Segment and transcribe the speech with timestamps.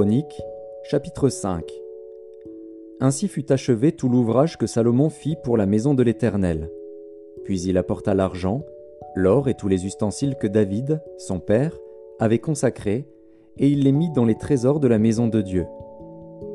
[0.00, 0.40] 2 Chroniques,
[0.84, 1.62] chapitre 5
[3.00, 6.70] Ainsi fut achevé tout l'ouvrage que Salomon fit pour la maison de l'Éternel.
[7.44, 8.62] Puis il apporta l'argent,
[9.14, 11.76] l'or et tous les ustensiles que David, son père,
[12.18, 13.08] avait consacrés,
[13.58, 15.66] et il les mit dans les trésors de la maison de Dieu.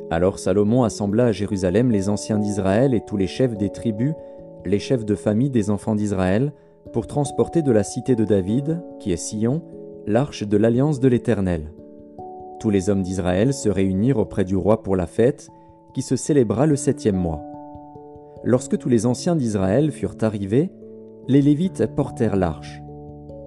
[0.09, 4.15] Alors Salomon assembla à Jérusalem les anciens d'Israël et tous les chefs des tribus,
[4.65, 6.51] les chefs de famille des enfants d'Israël,
[6.93, 9.61] pour transporter de la cité de David, qui est Sion,
[10.07, 11.74] l'arche de l'alliance de l'Éternel.
[12.59, 15.49] Tous les hommes d'Israël se réunirent auprès du roi pour la fête,
[15.93, 17.41] qui se célébra le septième mois.
[18.43, 20.71] Lorsque tous les anciens d'Israël furent arrivés,
[21.27, 22.81] les Lévites portèrent l'arche.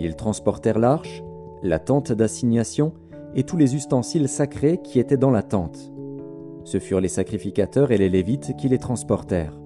[0.01, 1.23] Ils transportèrent l'arche,
[1.63, 2.93] la tente d'assignation
[3.35, 5.93] et tous les ustensiles sacrés qui étaient dans la tente.
[6.65, 9.59] Ce furent les sacrificateurs et les Lévites qui les transportèrent.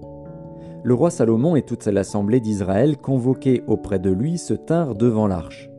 [0.83, 5.69] Le roi Salomon et toute l'assemblée d'Israël convoqués auprès de lui se tinrent devant l'arche.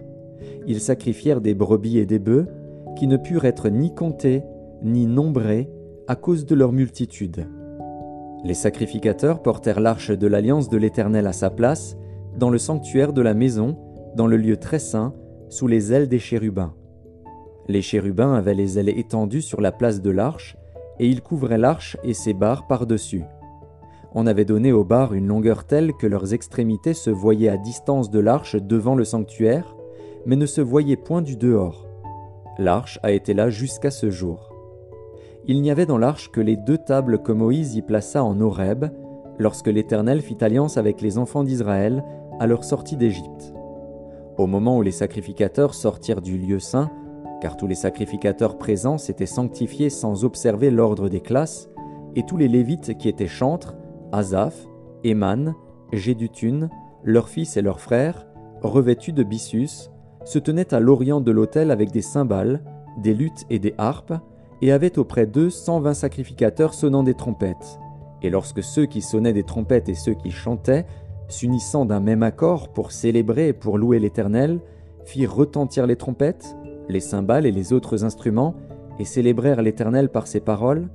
[0.67, 2.49] Ils sacrifièrent des brebis et des bœufs,
[2.95, 4.43] qui ne purent être ni comptés,
[4.83, 5.71] ni nombrés,
[6.07, 7.47] à cause de leur multitude.
[8.45, 11.97] Les sacrificateurs portèrent l'arche de l'alliance de l'Éternel à sa place,
[12.39, 13.79] dans le sanctuaire de la maison,
[14.17, 15.15] dans le lieu très saint,
[15.49, 16.75] sous les ailes des chérubins.
[17.69, 20.57] Les chérubins avaient les ailes étendues sur la place de l'arche,
[20.99, 23.25] et ils couvraient l'arche et ses barres par-dessus.
[24.15, 28.11] On avait donné aux barres une longueur telle que leurs extrémités se voyaient à distance
[28.11, 29.75] de l'arche devant le sanctuaire,
[30.27, 31.89] mais ne se voyaient point du dehors.
[32.59, 34.55] L'arche a été là jusqu'à ce jour.
[35.47, 38.87] Il n'y avait dans l'arche que les deux tables que Moïse y plaça en Horeb,
[39.39, 42.05] lorsque l'Éternel fit alliance avec les enfants d'Israël
[42.39, 43.53] à leur sortie d'Égypte.
[44.39, 46.91] Au moment où les sacrificateurs sortirent du lieu saint,
[47.41, 51.69] car tous les sacrificateurs présents s'étaient sanctifiés sans observer l'ordre des classes,
[52.17, 53.75] et tous les Lévites qui étaient chantres,
[54.13, 54.67] Asaph,
[55.03, 55.55] Éman,
[55.93, 56.71] Jédutun,
[57.03, 58.27] leurs fils et leurs frères,
[58.63, 59.91] revêtus de byssus,
[60.25, 62.63] se tenaient à l'orient de l'autel avec des cymbales,
[62.99, 64.15] des luttes et des harpes,
[64.63, 67.79] et avaient auprès d'eux cent vingt sacrificateurs sonnant des trompettes.
[68.23, 70.87] Et lorsque ceux qui sonnaient des trompettes et ceux qui chantaient,
[71.29, 74.61] s'unissant d'un même accord pour célébrer et pour louer l'Éternel,
[75.05, 76.57] firent retentir les trompettes,
[76.89, 78.55] les cymbales et les autres instruments,
[78.99, 80.89] et célébrèrent l'Éternel par ses paroles,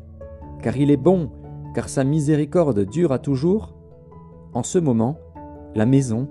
[0.61, 1.29] car il est bon,
[1.75, 3.75] car sa miséricorde dure à toujours,
[4.53, 5.17] en ce moment,
[5.75, 6.27] la maison,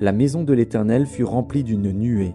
[0.00, 2.34] la maison de l'Éternel fut remplie d'une nuée.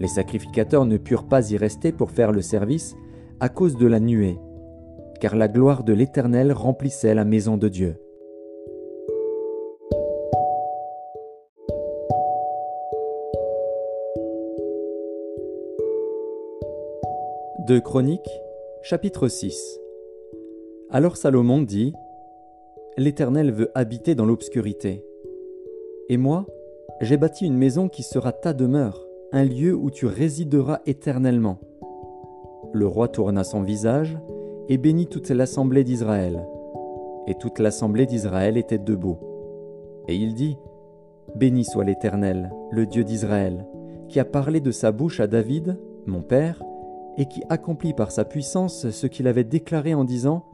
[0.00, 2.96] Les sacrificateurs ne purent pas y rester pour faire le service
[3.38, 4.36] à cause de la nuée,
[5.20, 7.96] car la gloire de l'Éternel remplissait la maison de Dieu.
[17.68, 18.42] De Chroniques,
[18.82, 19.80] chapitre 6
[20.90, 21.92] Alors Salomon dit
[22.96, 25.04] L'Éternel veut habiter dans l'obscurité.
[26.08, 26.46] Et moi,
[27.00, 31.58] j'ai bâti une maison qui sera ta demeure, un lieu où tu résideras éternellement.
[32.72, 34.18] Le roi tourna son visage
[34.68, 36.46] et bénit toute l'assemblée d'Israël.
[37.26, 39.18] Et toute l'assemblée d'Israël était debout.
[40.08, 40.56] Et il dit,
[41.34, 43.66] Béni soit l'Éternel, le Dieu d'Israël,
[44.08, 46.62] qui a parlé de sa bouche à David, mon père,
[47.18, 50.44] et qui accomplit par sa puissance ce qu'il avait déclaré en disant,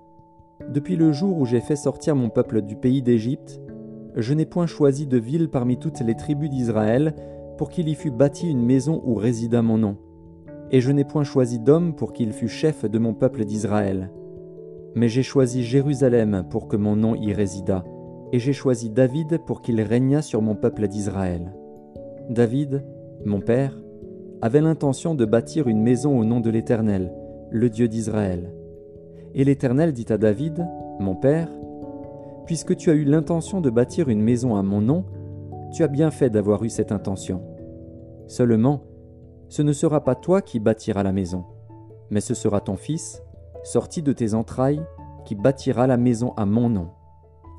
[0.68, 3.60] Depuis le jour où j'ai fait sortir mon peuple du pays d'Égypte,
[4.16, 7.14] je n'ai point choisi de ville parmi toutes les tribus d'Israël
[7.56, 9.96] pour qu'il y fût bâti une maison où résida mon nom.
[10.70, 14.10] Et je n'ai point choisi d'homme pour qu'il fût chef de mon peuple d'Israël.
[14.94, 17.84] Mais j'ai choisi Jérusalem pour que mon nom y résida,
[18.32, 21.54] et j'ai choisi David pour qu'il régnât sur mon peuple d'Israël.
[22.28, 22.84] David,
[23.24, 23.74] mon père,
[24.42, 27.12] avait l'intention de bâtir une maison au nom de l'Éternel,
[27.50, 28.52] le Dieu d'Israël.
[29.34, 30.66] Et l'Éternel dit à David,
[31.00, 31.48] mon père,
[32.46, 35.04] Puisque tu as eu l'intention de bâtir une maison à mon nom,
[35.72, 37.42] tu as bien fait d'avoir eu cette intention.
[38.26, 38.84] Seulement,
[39.48, 41.44] ce ne sera pas toi qui bâtiras la maison,
[42.10, 43.22] mais ce sera ton fils,
[43.62, 44.82] sorti de tes entrailles,
[45.24, 46.88] qui bâtira la maison à mon nom.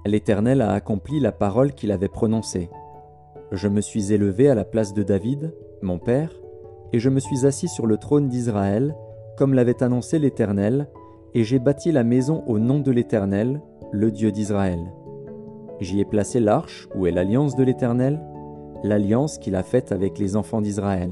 [0.06, 2.70] L'Éternel a accompli la parole qu'il avait prononcée.
[3.52, 6.32] Je me suis élevé à la place de David, mon père,
[6.92, 8.96] et je me suis assis sur le trône d'Israël,
[9.38, 10.88] comme l'avait annoncé l'Éternel,
[11.34, 13.62] et j'ai bâti la maison au nom de l'Éternel,
[13.94, 14.92] le Dieu d'Israël.
[15.80, 18.20] J'y ai placé l'arche où est l'alliance de l'Éternel,
[18.84, 21.12] l'alliance qu'il a faite avec les enfants d'Israël.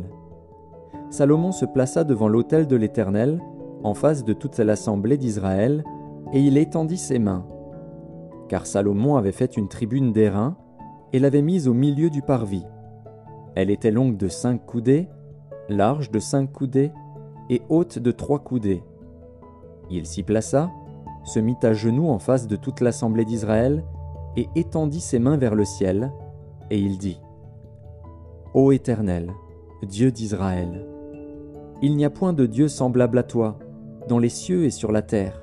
[1.11, 3.39] Salomon se plaça devant l'autel de l'Éternel,
[3.83, 5.83] en face de toute l'assemblée d'Israël,
[6.33, 7.45] et il étendit ses mains.
[8.49, 10.57] Car Salomon avait fait une tribune d'airain
[11.13, 12.65] et l'avait mise au milieu du parvis.
[13.53, 15.07] Elle était longue de cinq coudées,
[15.69, 16.91] large de cinq coudées
[17.51, 18.83] et haute de trois coudées.
[19.91, 20.71] Il s'y plaça,
[21.23, 23.83] se mit à genoux en face de toute l'assemblée d'Israël,
[24.37, 26.11] et étendit ses mains vers le ciel,
[26.69, 27.19] et il dit,
[28.53, 29.31] Ô Éternel,
[29.83, 30.85] Dieu d'Israël,
[31.81, 33.59] il n'y a point de Dieu semblable à toi,
[34.07, 35.41] dans les cieux et sur la terre.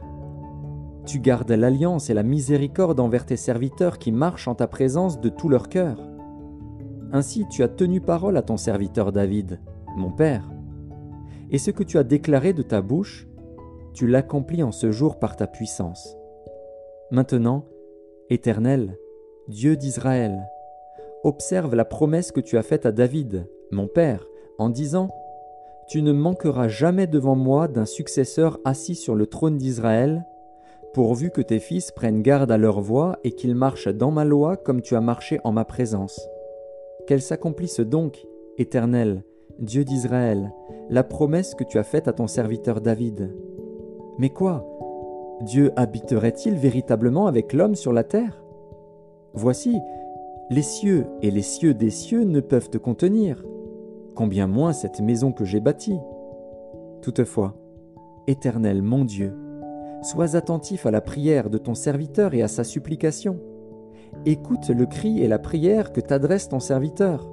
[1.05, 5.29] Tu gardes l'alliance et la miséricorde envers tes serviteurs qui marchent en ta présence de
[5.29, 5.97] tout leur cœur.
[7.13, 9.61] Ainsi tu as tenu parole à ton serviteur David,
[9.97, 10.51] mon Père.
[11.51, 13.28] Et ce que tu as déclaré de ta bouche,
[13.99, 16.17] tu l'accomplis en ce jour par ta puissance.
[17.11, 17.65] Maintenant,
[18.31, 18.97] Éternel,
[19.49, 20.49] Dieu d'Israël,
[21.25, 24.25] observe la promesse que tu as faite à David, mon Père,
[24.57, 25.09] en disant
[25.89, 30.25] Tu ne manqueras jamais devant moi d'un successeur assis sur le trône d'Israël,
[30.95, 34.57] pourvu que tes fils prennent garde à leur voix et qu'ils marchent dans ma loi
[34.57, 36.21] comme tu as marché en ma présence.
[37.09, 38.25] Qu'elle s'accomplisse donc,
[38.59, 39.25] Éternel,
[39.59, 40.53] Dieu d'Israël,
[40.89, 43.35] la promesse que tu as faite à ton serviteur David.
[44.19, 44.67] Mais quoi?
[45.43, 48.43] Dieu habiterait-il véritablement avec l'homme sur la terre?
[49.35, 49.79] Voici,
[50.51, 53.45] les cieux et les cieux des cieux ne peuvent te contenir,
[54.15, 55.99] combien moins cette maison que j'ai bâtie.
[57.03, 57.55] Toutefois,
[58.27, 59.33] Éternel mon Dieu,
[60.03, 63.39] sois attentif à la prière de ton serviteur et à sa supplication
[64.27, 67.29] écoute le cri et la prière que t'adresse ton serviteur.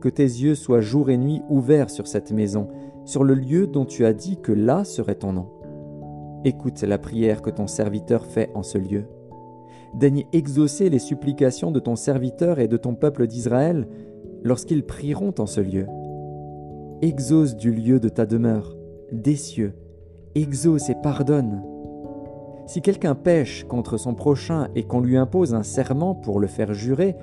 [0.00, 2.68] Que tes yeux soient jour et nuit ouverts sur cette maison,
[3.04, 5.48] sur le lieu dont tu as dit que là serait ton nom.
[6.42, 9.04] Écoute la prière que ton serviteur fait en ce lieu.
[9.92, 13.86] Daigne exaucer les supplications de ton serviteur et de ton peuple d'Israël
[14.42, 15.86] lorsqu'ils prieront en ce lieu.
[17.02, 18.74] Exauce du lieu de ta demeure,
[19.12, 19.74] des cieux,
[20.34, 21.62] exauce et pardonne.
[22.66, 26.72] Si quelqu'un pêche contre son prochain et qu'on lui impose un serment pour le faire
[26.72, 27.16] jurer,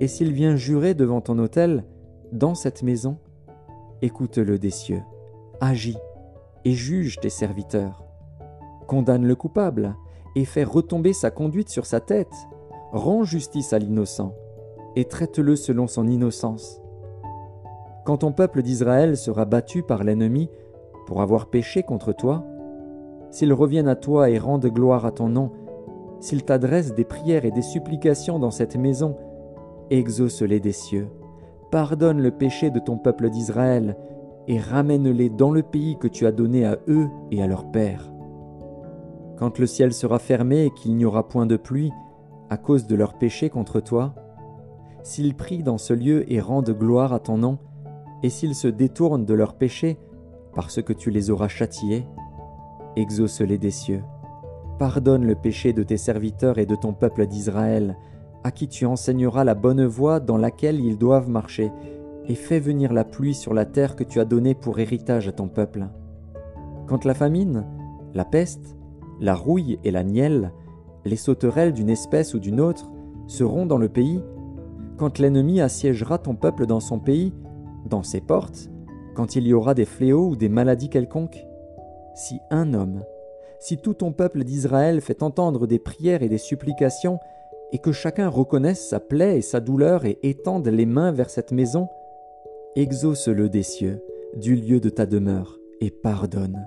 [0.00, 1.84] et s'il vient jurer devant ton autel,
[2.32, 3.18] dans cette maison,
[4.02, 5.02] écoute-le des cieux,
[5.60, 5.98] agis
[6.64, 8.07] et juge tes serviteurs.
[8.88, 9.94] Condamne le coupable
[10.34, 12.34] et fais retomber sa conduite sur sa tête.
[12.90, 14.34] Rends justice à l'innocent
[14.96, 16.80] et traite-le selon son innocence.
[18.04, 20.48] Quand ton peuple d'Israël sera battu par l'ennemi
[21.06, 22.44] pour avoir péché contre toi,
[23.30, 25.52] s'ils reviennent à toi et rendent gloire à ton nom,
[26.20, 29.16] s'ils t'adressent des prières et des supplications dans cette maison,
[29.90, 31.08] exauce-les des cieux,
[31.70, 33.96] pardonne le péché de ton peuple d'Israël,
[34.46, 38.10] et ramène-les dans le pays que tu as donné à eux et à leur père.
[39.38, 41.92] Quand le ciel sera fermé et qu'il n'y aura point de pluie,
[42.50, 44.14] à cause de leur péché contre toi,
[45.04, 47.58] s'ils prient dans ce lieu et rendent gloire à ton nom,
[48.24, 49.96] et s'ils se détournent de leur péché,
[50.54, 52.04] parce que tu les auras châtiés,
[52.96, 54.02] exauce-les des cieux.
[54.80, 57.96] Pardonne le péché de tes serviteurs et de ton peuple d'Israël,
[58.42, 61.70] à qui tu enseigneras la bonne voie dans laquelle ils doivent marcher,
[62.26, 65.32] et fais venir la pluie sur la terre que tu as donnée pour héritage à
[65.32, 65.86] ton peuple.
[66.88, 67.64] Quand la famine,
[68.14, 68.77] la peste,
[69.20, 70.52] la rouille et la nielle,
[71.04, 72.90] les sauterelles d'une espèce ou d'une autre,
[73.26, 74.22] seront dans le pays,
[74.96, 77.32] quand l'ennemi assiégera ton peuple dans son pays,
[77.88, 78.68] dans ses portes,
[79.14, 81.44] quand il y aura des fléaux ou des maladies quelconques,
[82.14, 83.02] si un homme,
[83.60, 87.18] si tout ton peuple d'Israël fait entendre des prières et des supplications,
[87.72, 91.52] et que chacun reconnaisse sa plaie et sa douleur et étende les mains vers cette
[91.52, 91.88] maison,
[92.76, 94.02] exauce-le des cieux,
[94.36, 96.66] du lieu de ta demeure, et pardonne.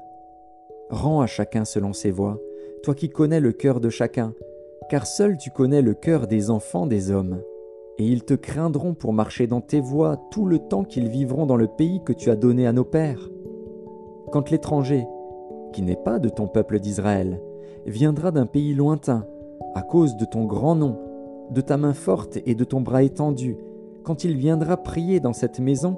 [0.91, 2.37] Rends à chacun selon ses voies,
[2.83, 4.33] toi qui connais le cœur de chacun,
[4.89, 7.41] car seul tu connais le cœur des enfants des hommes.
[7.97, 11.55] Et ils te craindront pour marcher dans tes voies tout le temps qu'ils vivront dans
[11.55, 13.29] le pays que tu as donné à nos pères.
[14.33, 15.05] Quand l'étranger,
[15.71, 17.41] qui n'est pas de ton peuple d'Israël,
[17.85, 19.25] viendra d'un pays lointain,
[19.75, 20.99] à cause de ton grand nom,
[21.51, 23.55] de ta main forte et de ton bras étendu,
[24.03, 25.95] quand il viendra prier dans cette maison,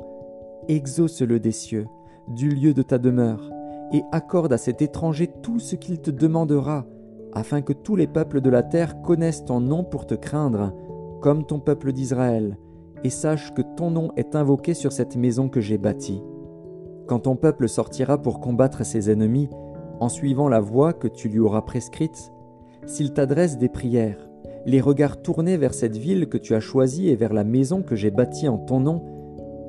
[0.67, 1.87] exauce-le des cieux,
[2.27, 3.49] du lieu de ta demeure,
[3.93, 6.85] et accorde à cet étranger tout ce qu'il te demandera,
[7.33, 10.73] afin que tous les peuples de la terre connaissent ton nom pour te craindre,
[11.21, 12.57] comme ton peuple d'Israël,
[13.03, 16.21] et sache que ton nom est invoqué sur cette maison que j'ai bâtie.
[17.07, 19.49] Quand ton peuple sortira pour combattre ses ennemis,
[19.99, 22.31] en suivant la voie que tu lui auras prescrite,
[22.85, 24.27] s'il t'adresse des prières,
[24.65, 27.95] les regards tournés vers cette ville que tu as choisie et vers la maison que
[27.95, 29.03] j'ai bâtie en ton nom,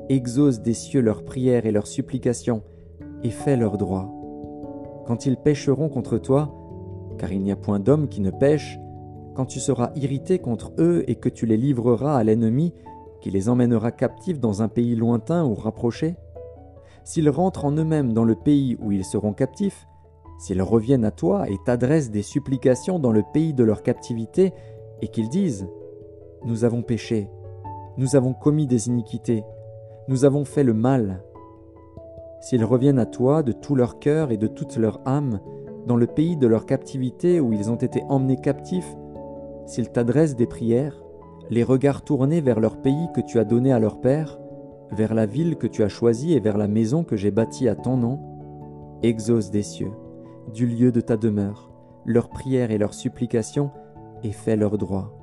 [0.09, 2.63] exauce des cieux leurs prières et leurs supplications,
[3.23, 4.14] et fais leur droit.
[5.05, 6.53] Quand ils pécheront contre toi,
[7.17, 8.79] car il n'y a point d'homme qui ne pêche,
[9.35, 12.73] quand tu seras irrité contre eux et que tu les livreras à l'ennemi,
[13.21, 16.15] qui les emmènera captifs dans un pays lointain ou rapproché,
[17.03, 19.87] s'ils rentrent en eux-mêmes dans le pays où ils seront captifs,
[20.39, 24.53] s'ils reviennent à toi et t'adressent des supplications dans le pays de leur captivité,
[25.01, 25.67] et qu'ils disent
[26.45, 27.29] Nous avons péché,
[27.97, 29.43] nous avons commis des iniquités,
[30.07, 31.23] nous avons fait le mal.
[32.45, 35.39] S'ils reviennent à toi de tout leur cœur et de toute leur âme,
[35.87, 38.95] dans le pays de leur captivité où ils ont été emmenés captifs,
[39.65, 41.03] s'ils t'adressent des prières,
[41.49, 44.37] les regards tournés vers leur pays que tu as donné à leur père,
[44.91, 47.73] vers la ville que tu as choisie et vers la maison que j'ai bâtie à
[47.73, 48.19] ton nom,
[49.01, 49.93] exauce des cieux,
[50.53, 51.71] du lieu de ta demeure,
[52.05, 53.71] leurs prières et leurs supplications,
[54.21, 55.17] et fais leur droit.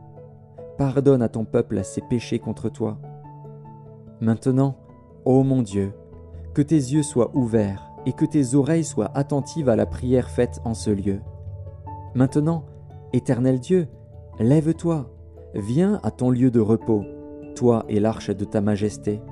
[0.76, 2.98] Pardonne à ton peuple ses péchés contre toi.
[4.20, 4.74] Maintenant,
[5.24, 5.92] ô mon Dieu,
[6.54, 10.60] que tes yeux soient ouverts et que tes oreilles soient attentives à la prière faite
[10.64, 11.20] en ce lieu.
[12.14, 12.64] Maintenant,
[13.12, 13.88] Éternel Dieu,
[14.38, 15.10] lève-toi,
[15.54, 17.04] viens à ton lieu de repos,
[17.54, 19.22] toi et l'arche de ta majesté.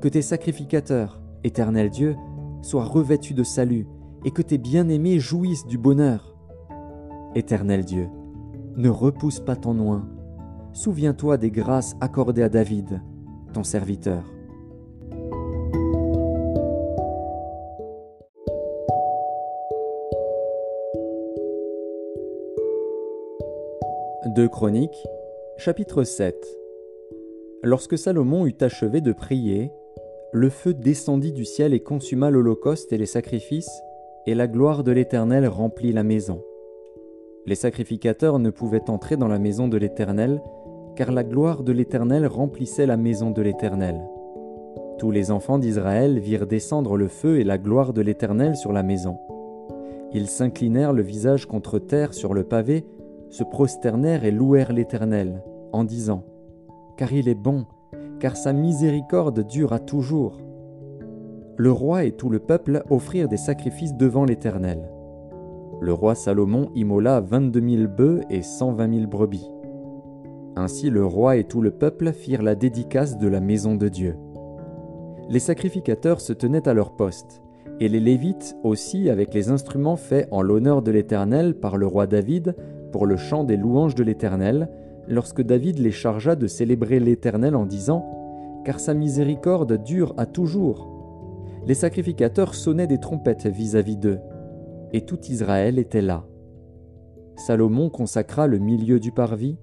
[0.00, 2.16] Que tes sacrificateurs, Éternel Dieu,
[2.62, 3.86] soient revêtus de salut,
[4.24, 6.34] et que tes bien-aimés jouissent du bonheur.
[7.34, 8.08] Éternel Dieu,
[8.76, 10.08] ne repousse pas ton oin.
[10.72, 13.02] Souviens-toi des grâces accordées à David,
[13.52, 14.33] ton serviteur.
[24.34, 25.06] 2 Chroniques,
[25.58, 26.34] chapitre 7
[27.62, 29.70] Lorsque Salomon eut achevé de prier,
[30.32, 33.70] le feu descendit du ciel et consuma l'holocauste et les sacrifices,
[34.26, 36.42] et la gloire de l'Éternel remplit la maison.
[37.46, 40.42] Les sacrificateurs ne pouvaient entrer dans la maison de l'Éternel,
[40.96, 44.00] car la gloire de l'Éternel remplissait la maison de l'Éternel.
[44.98, 48.82] Tous les enfants d'Israël virent descendre le feu et la gloire de l'Éternel sur la
[48.82, 49.16] maison.
[50.12, 52.84] Ils s'inclinèrent le visage contre terre sur le pavé,
[53.34, 56.22] se prosternèrent et louèrent l'Éternel, en disant,
[56.96, 57.66] Car il est bon,
[58.20, 60.38] car sa miséricorde dure à toujours.
[61.56, 64.88] Le roi et tout le peuple offrirent des sacrifices devant l'Éternel.
[65.80, 69.50] Le roi Salomon immola vingt-deux mille bœufs et cent vingt mille brebis.
[70.54, 74.16] Ainsi le roi et tout le peuple firent la dédicace de la maison de Dieu.
[75.28, 77.42] Les sacrificateurs se tenaient à leur poste,
[77.80, 82.06] et les Lévites aussi avec les instruments faits en l'honneur de l'Éternel par le roi
[82.06, 82.54] David
[82.94, 84.68] pour le chant des louanges de l'Éternel,
[85.08, 90.88] lorsque David les chargea de célébrer l'Éternel en disant Car sa miséricorde dure à toujours.
[91.66, 94.20] Les sacrificateurs sonnaient des trompettes vis-à-vis d'eux,
[94.92, 96.24] et tout Israël était là.
[97.34, 99.58] Salomon consacra le milieu du parvis,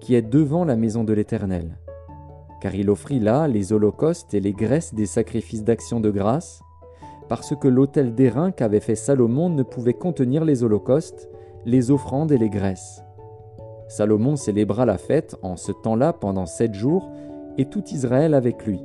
[0.00, 1.76] qui est devant la maison de l'Éternel,
[2.62, 6.62] car il offrit là les holocaustes et les graisses des sacrifices d'action de grâce,
[7.28, 11.28] parce que l'autel d'airain qu'avait fait Salomon ne pouvait contenir les holocaustes,
[11.64, 13.04] les offrandes et les graisses.
[13.88, 17.10] Salomon célébra la fête en ce temps-là pendant sept jours,
[17.58, 18.82] et tout Israël avec lui.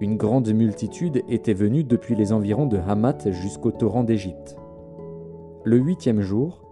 [0.00, 4.56] Une grande multitude était venue depuis les environs de Hamath jusqu'au torrent d'Égypte.
[5.64, 6.62] Le huitième jour,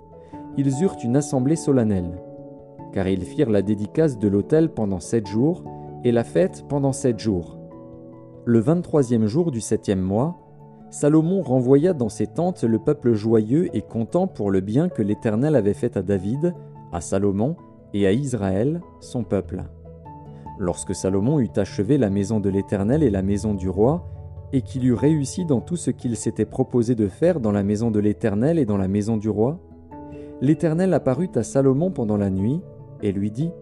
[0.57, 2.23] ils eurent une assemblée solennelle,
[2.93, 5.65] car ils firent la dédicace de l'autel pendant sept jours,
[6.03, 7.59] et la fête pendant sept jours.
[8.45, 10.39] Le vingt-troisième jour du septième mois,
[10.91, 15.55] Salomon renvoya dans ses tentes le peuple joyeux et content pour le bien que l'Éternel
[15.55, 16.53] avait fait à David,
[16.93, 17.55] à Salomon
[17.95, 19.63] et à Israël, son peuple.
[20.59, 24.05] Lorsque Salomon eut achevé la maison de l'Éternel et la maison du roi,
[24.53, 27.93] et qu'il eut réussi dans tout ce qu'il s'était proposé de faire dans la maison
[27.93, 29.61] de l'Éternel et dans la maison du roi,
[30.41, 32.61] l'Éternel apparut à Salomon pendant la nuit,
[33.01, 33.53] et lui dit,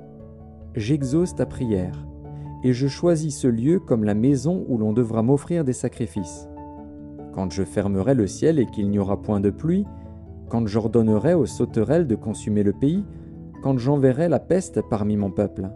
[0.74, 2.06] J'exauce ta prière,
[2.64, 6.48] et je choisis ce lieu comme la maison où l'on devra m'offrir des sacrifices
[7.38, 9.86] quand je fermerai le ciel et qu'il n'y aura point de pluie,
[10.48, 13.04] quand j'ordonnerai aux sauterelles de consumer le pays,
[13.62, 15.68] quand j'enverrai la peste parmi mon peuple.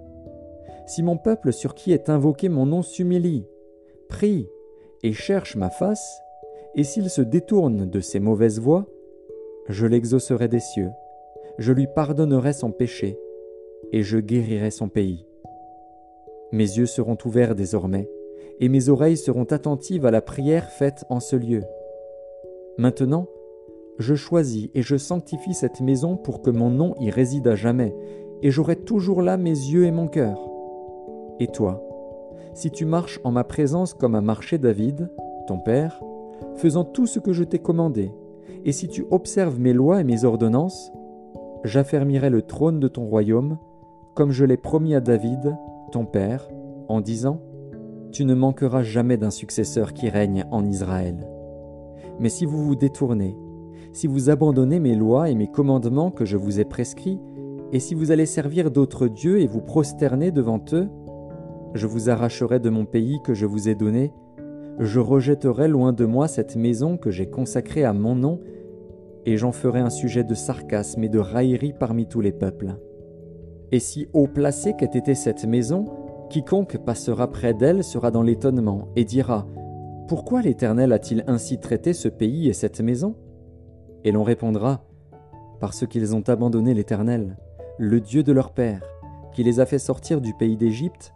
[0.86, 3.46] Si mon peuple sur qui est invoqué mon nom s'humilie,
[4.08, 4.48] prie
[5.04, 6.20] et cherche ma face,
[6.74, 8.86] et s'il se détourne de ses mauvaises voies,
[9.68, 10.90] je l'exaucerai des cieux,
[11.58, 13.20] je lui pardonnerai son péché,
[13.92, 15.28] et je guérirai son pays.
[16.50, 18.10] Mes yeux seront ouverts désormais,
[18.60, 21.62] et mes oreilles seront attentives à la prière faite en ce lieu.
[22.78, 23.26] Maintenant,
[23.98, 27.94] je choisis et je sanctifie cette maison pour que mon nom y réside à jamais,
[28.42, 30.38] et j'aurai toujours là mes yeux et mon cœur.
[31.38, 31.82] Et toi,
[32.54, 35.10] si tu marches en ma présence comme a marché David,
[35.46, 36.02] ton père,
[36.56, 38.12] faisant tout ce que je t'ai commandé,
[38.64, 40.92] et si tu observes mes lois et mes ordonnances,
[41.64, 43.58] j'affermirai le trône de ton royaume,
[44.14, 45.56] comme je l'ai promis à David,
[45.90, 46.48] ton père,
[46.88, 47.40] en disant
[48.12, 51.26] tu ne manqueras jamais d'un successeur qui règne en Israël.
[52.20, 53.36] Mais si vous vous détournez,
[53.92, 57.18] si vous abandonnez mes lois et mes commandements que je vous ai prescrits,
[57.72, 60.88] et si vous allez servir d'autres dieux et vous prosterner devant eux,
[61.74, 64.12] je vous arracherai de mon pays que je vous ai donné,
[64.78, 68.40] je rejetterai loin de moi cette maison que j'ai consacrée à mon nom,
[69.24, 72.76] et j'en ferai un sujet de sarcasme et de raillerie parmi tous les peuples.
[73.70, 75.86] Et si haut placée qu'ait été cette maison,
[76.32, 79.46] Quiconque passera près d'elle sera dans l'étonnement et dira
[80.08, 83.16] Pourquoi l'Éternel a-t-il ainsi traité ce pays et cette maison?
[84.02, 84.82] Et l'on répondra
[85.60, 87.36] Parce qu'ils ont abandonné l'Éternel,
[87.76, 88.80] le Dieu de leur père,
[89.34, 91.12] qui les a fait sortir du pays d'Égypte,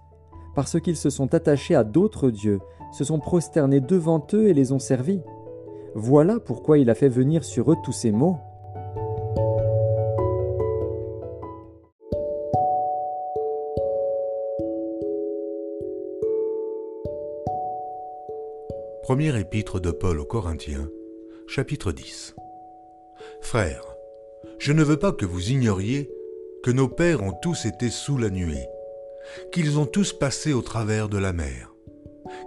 [0.55, 2.61] parce qu'ils se sont attachés à d'autres dieux,
[2.93, 5.23] se sont prosternés devant eux et les ont servis.
[5.95, 8.37] Voilà pourquoi il a fait venir sur eux tous ces maux.
[19.07, 20.91] Premier épître de Paul aux Corinthiens,
[21.47, 22.35] chapitre 10.
[23.41, 23.95] Frères,
[24.59, 26.11] je ne veux pas que vous ignoriez
[26.65, 28.67] que nos pères ont tous été sous la nuée,
[29.53, 31.73] qu'ils ont tous passé au travers de la mer,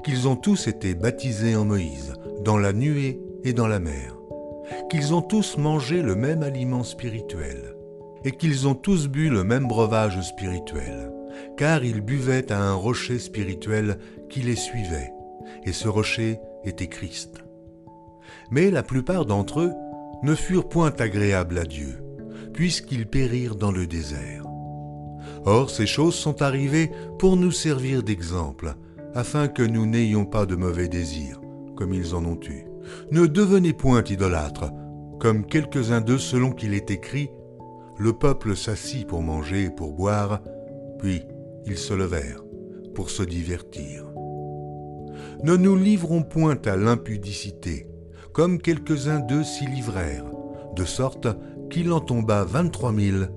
[0.03, 4.17] qu'ils ont tous été baptisés en Moïse, dans la nuée et dans la mer,
[4.91, 7.73] qu'ils ont tous mangé le même aliment spirituel,
[8.25, 11.09] et qu'ils ont tous bu le même breuvage spirituel,
[11.55, 13.97] car ils buvaient à un rocher spirituel
[14.29, 15.13] qui les suivait,
[15.63, 17.43] et ce rocher était Christ.
[18.51, 19.73] Mais la plupart d'entre eux
[20.23, 22.03] ne furent point agréables à Dieu,
[22.53, 24.45] puisqu'ils périrent dans le désert.
[25.45, 28.75] Or ces choses sont arrivées pour nous servir d'exemple,
[29.13, 31.41] afin que nous n'ayons pas de mauvais désirs,
[31.75, 32.65] comme ils en ont eu.
[33.11, 34.71] Ne devenez point idolâtres,
[35.19, 37.29] comme quelques-uns d'eux selon qu'il est écrit,
[37.97, 40.41] le peuple s'assit pour manger et pour boire,
[40.99, 41.23] puis
[41.65, 42.43] ils se levèrent
[42.95, 44.08] pour se divertir.
[45.41, 47.87] Ne nous livrons point à l'impudicité,
[48.33, 50.29] comme quelques-uns d'eux s'y livrèrent,
[50.75, 51.27] de sorte
[51.69, 53.29] qu'il en tomba vingt-trois mille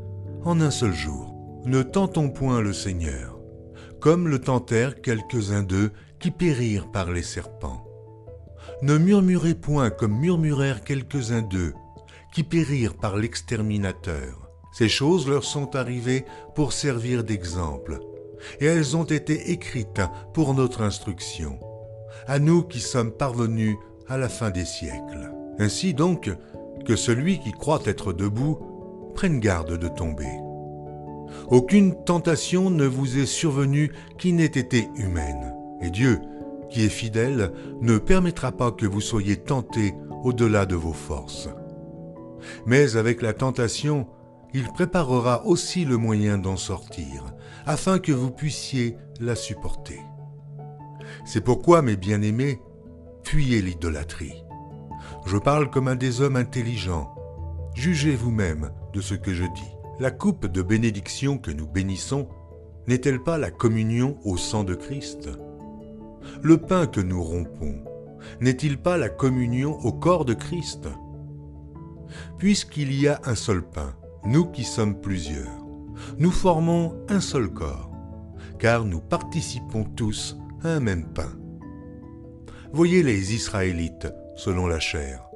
[0.44, 1.32] en un seul jour.
[1.64, 3.38] Ne tentons point le Seigneur,
[4.00, 7.86] comme le tentèrent quelques-uns d'eux qui périrent par les serpents.
[8.82, 11.72] Ne murmurez point comme murmurèrent quelques-uns d'eux,
[12.34, 14.48] qui périrent par l'exterminateur.
[14.72, 16.24] Ces choses leur sont arrivées
[16.56, 18.00] pour servir d'exemple,
[18.58, 20.02] et elles ont été écrites
[20.34, 21.60] pour notre instruction,
[22.26, 23.76] à nous qui sommes parvenus
[24.08, 25.32] à la fin des siècles.
[25.58, 26.30] Ainsi donc,
[26.84, 28.58] que celui qui croit être debout
[29.14, 30.30] prenne garde de tomber.
[31.48, 36.20] Aucune tentation ne vous est survenue qui n'ait été humaine, et Dieu,
[36.70, 41.48] qui est fidèle, ne permettra pas que vous soyez tentés au-delà de vos forces.
[42.66, 44.06] Mais avec la tentation,
[44.54, 47.24] il préparera aussi le moyen d'en sortir,
[47.66, 50.00] afin que vous puissiez la supporter.
[51.24, 52.60] C'est pourquoi, mes bien-aimés,
[53.22, 54.44] fuyez l'idolâtrie.
[55.26, 57.14] Je parle comme un des hommes intelligents.
[57.74, 59.72] Jugez vous-même de ce que je dis.
[60.00, 62.28] La coupe de bénédiction que nous bénissons
[62.86, 65.28] n'est-elle pas la communion au sang de Christ?
[66.42, 67.84] Le pain que nous rompons
[68.40, 70.88] n'est-il pas la communion au corps de Christ?
[72.38, 75.64] Puisqu'il y a un seul pain, nous qui sommes plusieurs,
[76.18, 77.90] nous formons un seul corps,
[78.58, 81.32] car nous participons tous un même pain.
[82.72, 85.28] Voyez les Israélites, selon la chair,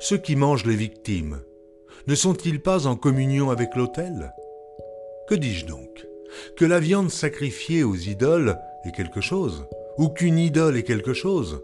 [0.00, 1.40] ceux qui mangent les victimes,
[2.06, 4.34] ne sont-ils pas en communion avec l'autel?
[5.28, 6.06] Que dis-je donc?
[6.56, 11.62] Que la viande sacrifiée aux idoles est quelque chose ou qu'une idole est quelque chose?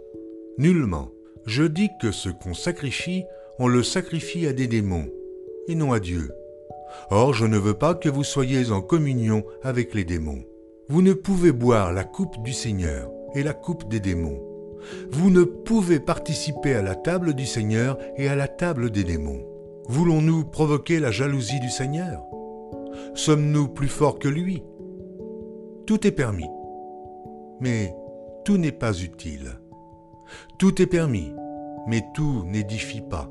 [0.58, 1.10] Nullement.
[1.46, 3.24] Je dis que ce qu'on sacrifie,
[3.58, 5.08] on le sacrifie à des démons,
[5.68, 6.30] et non à Dieu.
[7.10, 10.44] Or, je ne veux pas que vous soyez en communion avec les démons.
[10.90, 14.42] Vous ne pouvez boire la coupe du Seigneur et la coupe des démons.
[15.12, 19.46] Vous ne pouvez participer à la table du Seigneur et à la table des démons.
[19.86, 22.24] Voulons-nous provoquer la jalousie du Seigneur?
[23.14, 24.64] Sommes-nous plus forts que lui?
[25.86, 26.50] Tout est permis.
[27.60, 27.94] Mais
[28.44, 29.60] tout n'est pas utile.
[30.58, 31.32] Tout est permis,
[31.86, 33.30] mais tout n'édifie pas.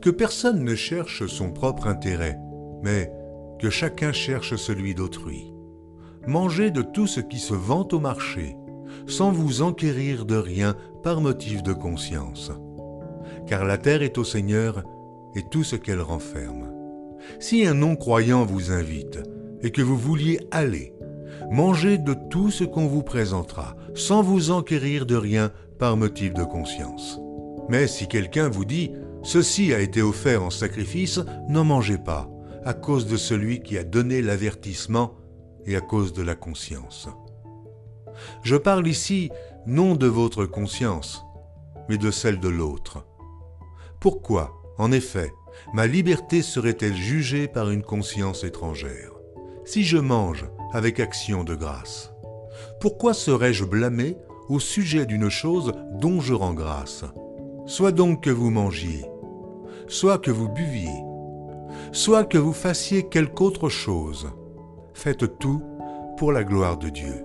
[0.00, 2.38] Que personne ne cherche son propre intérêt,
[2.84, 3.12] mais
[3.58, 5.49] que chacun cherche celui d'autrui.
[6.26, 8.56] Mangez de tout ce qui se vend au marché,
[9.06, 12.52] sans vous enquérir de rien par motif de conscience.
[13.46, 14.84] Car la terre est au Seigneur
[15.34, 16.72] et tout ce qu'elle renferme.
[17.38, 19.18] Si un non-croyant vous invite
[19.62, 20.94] et que vous vouliez aller,
[21.50, 26.44] Mangez de tout ce qu'on vous présentera, sans vous enquérir de rien par motif de
[26.44, 27.18] conscience.
[27.68, 32.30] Mais si quelqu'un vous dit Ceci a été offert en sacrifice, n'en mangez pas,
[32.64, 35.14] à cause de celui qui a donné l'avertissement
[35.66, 37.08] et à cause de la conscience.
[38.42, 39.30] Je parle ici
[39.66, 41.24] non de votre conscience,
[41.88, 43.04] mais de celle de l'autre.
[44.00, 45.32] Pourquoi, en effet,
[45.74, 49.12] ma liberté serait-elle jugée par une conscience étrangère
[49.64, 52.12] Si je mange avec action de grâce?
[52.80, 54.16] Pourquoi serais-je blâmé
[54.48, 57.04] au sujet d'une chose dont je rends grâce?
[57.66, 59.04] Soit donc que vous mangiez,
[59.86, 61.04] soit que vous buviez,
[61.92, 64.28] soit que vous fassiez quelque autre chose,
[65.00, 65.62] faites tout
[66.18, 67.24] pour la gloire de Dieu.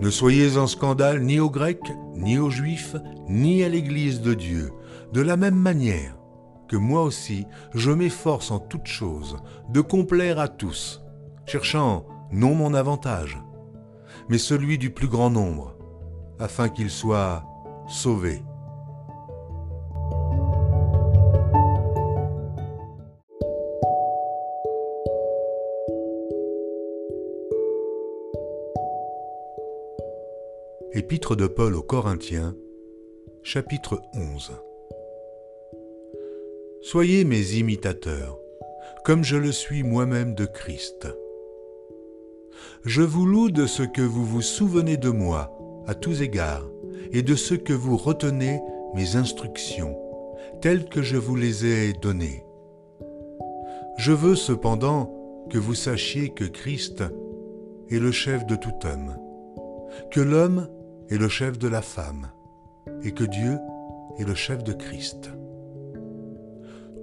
[0.00, 2.96] Ne soyez en scandale ni aux Grecs, ni aux Juifs,
[3.28, 4.72] ni à l'Église de Dieu,
[5.12, 6.16] de la même manière
[6.66, 9.36] que moi aussi je m'efforce en toutes choses
[9.68, 11.04] de complaire à tous,
[11.46, 13.38] cherchant non mon avantage,
[14.28, 15.76] mais celui du plus grand nombre,
[16.40, 17.44] afin qu'il soit
[17.86, 18.42] sauvé.
[31.00, 32.54] Épître de Paul aux Corinthiens,
[33.42, 34.52] chapitre 11.
[36.82, 38.38] Soyez mes imitateurs,
[39.06, 41.08] comme je le suis moi-même de Christ.
[42.84, 46.68] Je vous loue de ce que vous vous souvenez de moi, à tous égards,
[47.12, 48.60] et de ce que vous retenez
[48.94, 49.96] mes instructions,
[50.60, 52.44] telles que je vous les ai données.
[53.96, 57.02] Je veux cependant que vous sachiez que Christ
[57.88, 59.16] est le chef de tout homme,
[60.10, 60.68] que l'homme
[61.10, 62.28] est le chef de la femme,
[63.02, 63.58] et que Dieu
[64.18, 65.30] est le chef de Christ.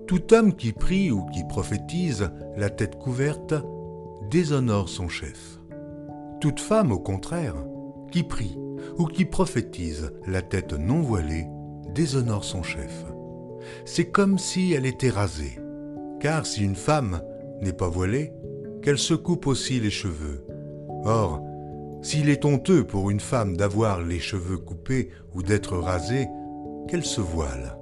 [0.08, 3.54] Tout homme qui prie ou qui prophétise la tête couverte
[4.30, 5.60] déshonore son chef.
[6.40, 7.56] Toute femme, au contraire,
[8.12, 8.58] qui prie
[8.98, 11.46] ou qui prophétise la tête non voilée
[11.94, 13.06] déshonore son chef.
[13.86, 15.60] C'est comme si elle était rasée,
[16.22, 17.22] car si une femme
[17.62, 18.34] n'est pas voilée,
[18.82, 20.46] qu'elle se coupe aussi les cheveux.
[21.04, 21.44] Or,
[22.02, 26.28] s'il est honteux pour une femme d'avoir les cheveux coupés ou d'être rasée,
[26.88, 27.78] qu'elle se voile.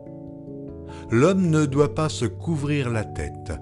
[1.11, 3.53] L'homme ne doit pas se couvrir la tête,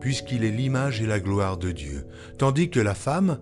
[0.00, 2.06] puisqu'il est l'image et la gloire de Dieu,
[2.38, 3.38] tandis que la femme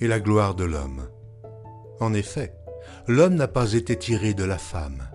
[0.00, 1.08] est la gloire de l'homme.
[2.00, 2.54] En effet,
[3.06, 5.08] l'homme n'a pas été tiré de la femme,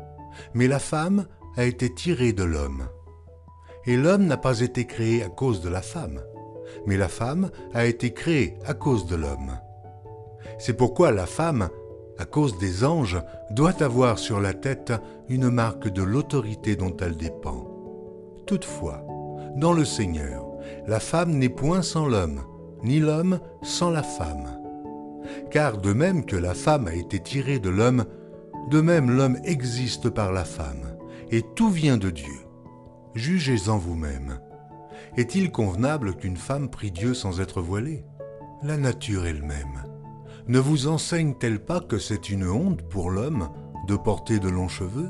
[0.54, 2.88] mais la femme a été tirée de l'homme.
[3.86, 6.22] Et l'homme n'a pas été créé à cause de la femme,
[6.86, 9.58] mais la femme a été créée à cause de l'homme.
[10.64, 11.70] C'est pourquoi la femme,
[12.20, 13.20] à cause des anges,
[13.50, 14.94] doit avoir sur la tête
[15.28, 17.66] une marque de l'autorité dont elle dépend.
[18.46, 19.04] Toutefois,
[19.56, 20.46] dans le Seigneur,
[20.86, 22.42] la femme n'est point sans l'homme,
[22.84, 24.62] ni l'homme sans la femme.
[25.50, 28.06] Car de même que la femme a été tirée de l'homme,
[28.70, 30.96] de même l'homme existe par la femme,
[31.32, 32.46] et tout vient de Dieu.
[33.16, 34.40] Jugez-en vous-même.
[35.18, 38.06] Est-il convenable qu'une femme prie Dieu sans être voilée?
[38.62, 39.91] La nature elle-même.
[40.48, 43.50] Ne vous enseigne-t-elle pas que c'est une honte pour l'homme
[43.88, 45.10] de porter de longs cheveux,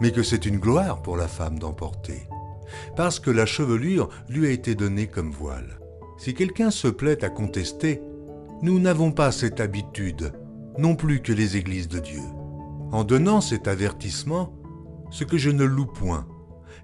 [0.00, 2.28] mais que c'est une gloire pour la femme d'en porter,
[2.96, 5.78] parce que la chevelure lui a été donnée comme voile.
[6.18, 8.02] Si quelqu'un se plaît à contester,
[8.62, 10.32] nous n'avons pas cette habitude,
[10.78, 12.22] non plus que les églises de Dieu.
[12.92, 14.52] En donnant cet avertissement,
[15.10, 16.26] ce que je ne loue point,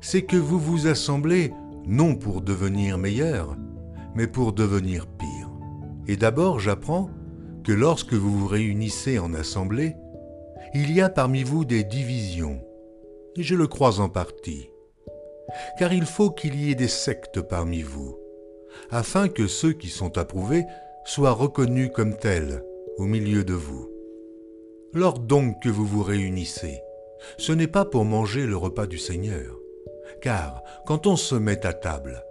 [0.00, 1.52] c'est que vous vous assemblez
[1.86, 3.56] non pour devenir meilleur,
[4.14, 5.50] mais pour devenir pire.
[6.06, 7.10] Et d'abord j'apprends
[7.62, 9.96] que lorsque vous vous réunissez en assemblée,
[10.74, 12.60] il y a parmi vous des divisions,
[13.36, 14.70] et je le crois en partie,
[15.78, 18.18] car il faut qu'il y ait des sectes parmi vous,
[18.90, 20.64] afin que ceux qui sont approuvés
[21.04, 22.64] soient reconnus comme tels
[22.96, 23.88] au milieu de vous.
[24.94, 26.80] Lors donc que vous vous réunissez,
[27.38, 29.58] ce n'est pas pour manger le repas du Seigneur,
[30.20, 32.22] car quand on se met à table,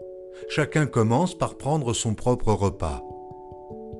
[0.49, 3.03] chacun commence par prendre son propre repas,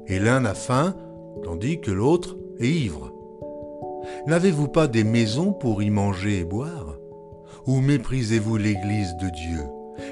[0.07, 0.95] et l'un a faim
[1.43, 3.13] tandis que l'autre est ivre.
[4.27, 6.97] N'avez-vous pas des maisons pour y manger et boire?
[7.67, 9.59] Ou méprisez-vous l'Église de Dieu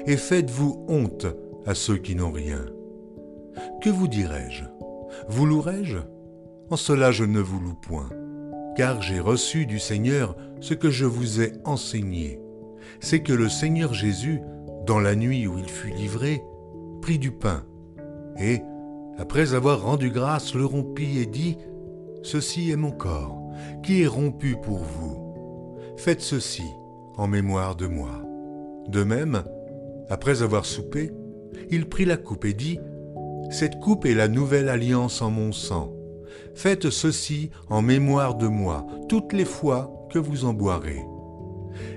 [0.06, 1.26] et faites-vous honte
[1.66, 2.64] à ceux qui n'ont rien?
[3.82, 4.64] Que vous dirais-je?
[5.28, 5.98] Vous louerai-je
[6.70, 8.08] En cela je ne vous loue point,
[8.76, 12.40] car j'ai reçu du Seigneur ce que je vous ai enseigné.
[13.00, 14.40] C'est que le Seigneur Jésus,
[14.86, 16.42] dans la nuit où il fut livré,
[17.00, 17.64] prit du pain,
[18.38, 18.62] et,
[19.20, 21.58] après avoir rendu grâce, le rompit et dit,
[22.22, 23.38] Ceci est mon corps,
[23.82, 25.76] qui est rompu pour vous.
[25.98, 26.64] Faites ceci
[27.18, 28.22] en mémoire de moi.
[28.88, 29.42] De même,
[30.08, 31.12] après avoir soupé,
[31.68, 32.78] il prit la coupe et dit,
[33.50, 35.92] Cette coupe est la nouvelle alliance en mon sang.
[36.54, 41.04] Faites ceci en mémoire de moi toutes les fois que vous en boirez.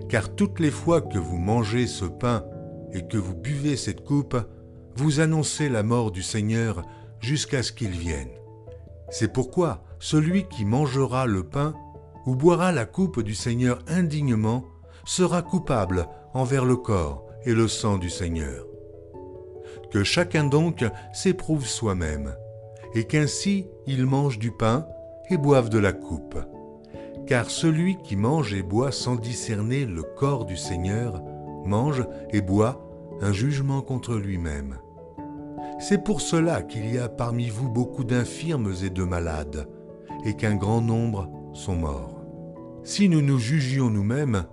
[0.09, 2.43] Car toutes les fois que vous mangez ce pain
[2.91, 4.35] et que vous buvez cette coupe,
[4.97, 6.83] vous annoncez la mort du Seigneur
[7.23, 8.29] jusqu'à ce qu'il vienne.
[9.09, 11.73] C'est pourquoi celui qui mangera le pain
[12.25, 14.65] ou boira la coupe du Seigneur indignement
[15.05, 18.65] sera coupable envers le corps et le sang du Seigneur.
[19.91, 22.35] Que chacun donc s'éprouve soi-même,
[22.93, 24.87] et qu'ainsi il mange du pain
[25.29, 26.37] et boive de la coupe.
[27.27, 31.21] Car celui qui mange et boit sans discerner le corps du Seigneur
[31.65, 32.83] mange et boit
[33.21, 34.77] un jugement contre lui-même.
[35.79, 39.67] C'est pour cela qu'il y a parmi vous beaucoup d'infirmes et de malades,
[40.25, 42.23] et qu'un grand nombre sont morts.
[42.83, 44.45] Si nous nous jugions nous-mêmes,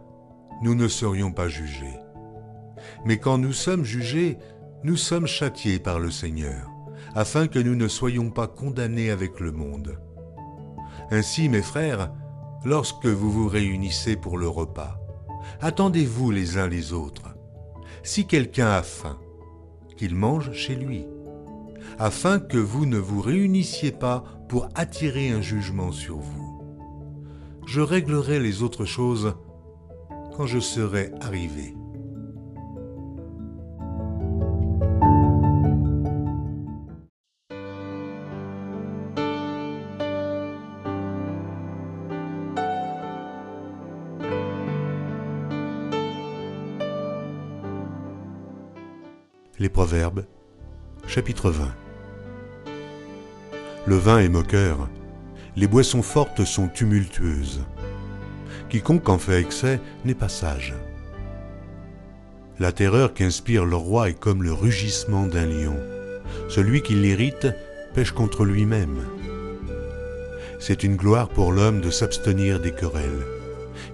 [0.62, 1.98] nous ne serions pas jugés.
[3.04, 4.38] Mais quand nous sommes jugés,
[4.84, 6.70] nous sommes châtiés par le Seigneur,
[7.14, 9.98] afin que nous ne soyons pas condamnés avec le monde.
[11.10, 12.12] Ainsi, mes frères,
[12.64, 14.98] lorsque vous vous réunissez pour le repas,
[15.60, 17.34] attendez-vous les uns les autres.
[18.02, 19.18] Si quelqu'un a faim,
[20.00, 21.04] qu'il mange chez lui
[21.98, 26.62] afin que vous ne vous réunissiez pas pour attirer un jugement sur vous.
[27.66, 29.34] je réglerai les autres choses
[30.34, 31.74] quand je serai arrivé.
[49.72, 50.24] Proverbes,
[51.06, 51.68] chapitre 20
[53.86, 54.88] Le vin est moqueur,
[55.56, 57.60] les boissons fortes sont tumultueuses.
[58.68, 60.74] Quiconque en fait excès n'est pas sage.
[62.58, 65.76] La terreur qu'inspire le roi est comme le rugissement d'un lion.
[66.48, 67.48] Celui qui l'irrite
[67.94, 69.04] pêche contre lui-même.
[70.58, 73.24] C'est une gloire pour l'homme de s'abstenir des querelles,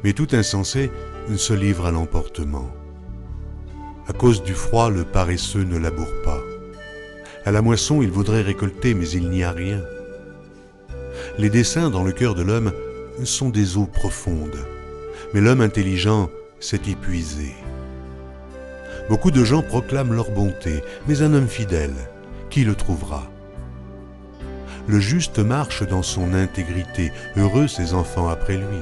[0.03, 0.91] mais tout insensé
[1.37, 2.76] se livre à l'emportement.
[4.09, 6.41] À cause du froid, le paresseux ne laboure pas.
[7.45, 9.83] À la moisson, il voudrait récolter, mais il n'y a rien.
[11.39, 12.73] Les desseins dans le cœur de l'homme
[13.25, 14.65] sont des eaux profondes,
[15.35, 17.53] mais l'homme intelligent s'est épuisé.
[19.09, 21.95] Beaucoup de gens proclament leur bonté, mais un homme fidèle,
[22.49, 23.31] qui le trouvera?
[24.87, 28.81] Le juste marche dans son intégrité, heureux ses enfants après lui.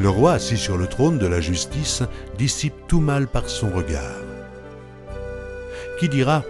[0.00, 2.02] Le roi assis sur le trône de la justice
[2.38, 4.22] dissipe tout mal par son regard.
[5.98, 6.42] Qui dira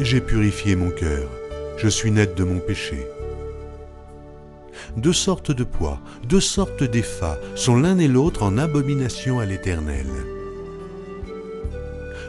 [0.00, 1.28] J'ai purifié mon cœur,
[1.76, 3.06] je suis net de mon péché
[4.96, 10.06] Deux sortes de poids, deux sortes d'effats sont l'un et l'autre en abomination à l'Éternel.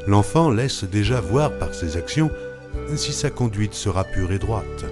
[0.08, 2.32] L'enfant laisse déjà voir par ses actions
[2.98, 4.84] si sa conduite sera pure et droite.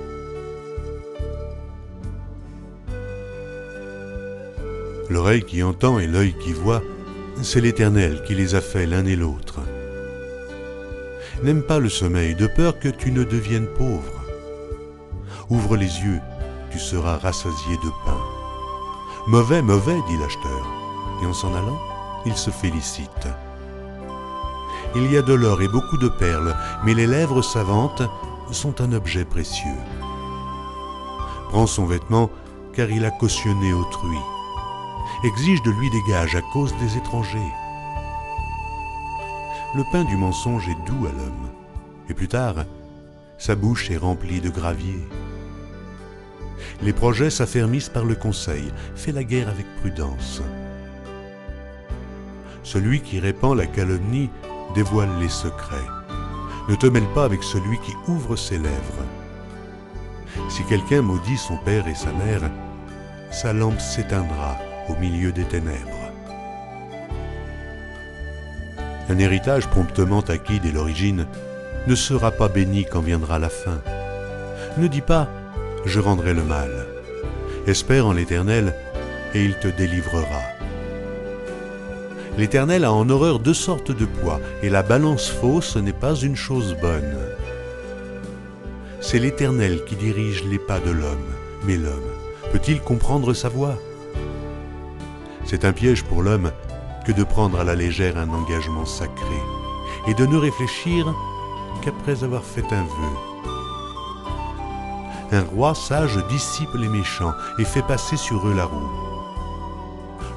[5.14, 6.82] L'oreille qui entend et l'œil qui voit,
[7.44, 9.60] c'est l'Éternel qui les a faits l'un et l'autre.
[11.44, 14.24] N'aime pas le sommeil de peur que tu ne deviennes pauvre.
[15.52, 16.20] Ouvre les yeux,
[16.72, 18.18] tu seras rassasié de pain.
[19.28, 20.66] Mauvais, mauvais, dit l'acheteur,
[21.22, 21.80] et en s'en allant,
[22.26, 23.28] il se félicite.
[24.96, 28.02] Il y a de l'or et beaucoup de perles, mais les lèvres savantes
[28.50, 29.78] sont un objet précieux.
[31.50, 32.32] Prends son vêtement,
[32.74, 34.18] car il a cautionné autrui
[35.24, 37.54] exige de lui des gages à cause des étrangers.
[39.74, 41.50] Le pain du mensonge est doux à l'homme,
[42.10, 42.66] et plus tard,
[43.38, 45.08] sa bouche est remplie de gravier.
[46.82, 50.42] Les projets s'affermissent par le conseil, fais la guerre avec prudence.
[52.64, 54.30] Celui qui répand la calomnie
[54.76, 55.90] dévoile les secrets.
[56.70, 59.06] Ne te mêle pas avec celui qui ouvre ses lèvres.
[60.50, 62.50] Si quelqu'un maudit son père et sa mère,
[63.32, 64.58] sa lampe s'éteindra
[64.90, 66.12] au milieu des ténèbres.
[69.10, 71.28] Un héritage promptement acquis dès l'origine
[71.88, 73.82] ne sera pas béni quand viendra la fin.
[74.78, 75.24] Ne dis pas⁇
[75.86, 76.86] Je rendrai le mal⁇
[77.70, 78.74] Espère en l'Éternel
[79.34, 80.42] et il te délivrera.
[82.38, 86.36] L'Éternel a en horreur deux sortes de poids, et la balance fausse n'est pas une
[86.36, 87.18] chose bonne.
[89.02, 91.30] C'est l'Éternel qui dirige les pas de l'homme,
[91.66, 92.12] mais l'homme
[92.52, 93.78] peut-il comprendre sa voix
[95.46, 96.52] c'est un piège pour l'homme
[97.06, 99.42] que de prendre à la légère un engagement sacré
[100.08, 101.14] et de ne réfléchir
[101.82, 103.18] qu'après avoir fait un vœu.
[105.32, 108.90] Un roi sage dissipe les méchants et fait passer sur eux la roue.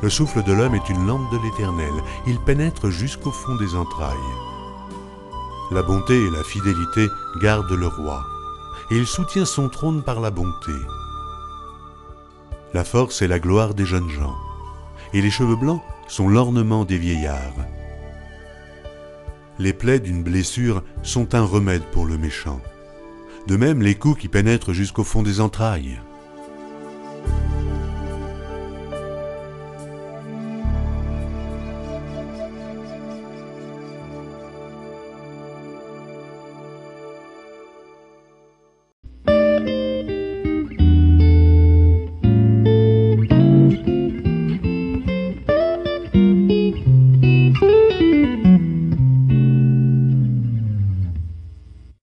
[0.03, 1.93] Le souffle de l'homme est une lampe de l'Éternel,
[2.27, 4.17] il pénètre jusqu'au fond des entrailles.
[5.71, 7.09] La bonté et la fidélité
[7.41, 8.25] gardent le roi,
[8.91, 10.73] et il soutient son trône par la bonté.
[12.75, 14.37] La force et la gloire des jeunes gens
[15.13, 17.67] et les cheveux blancs sont l'ornement des vieillards.
[19.59, 22.61] Les plaies d'une blessure sont un remède pour le méchant.
[23.47, 26.01] De même les coups qui pénètrent jusqu'au fond des entrailles.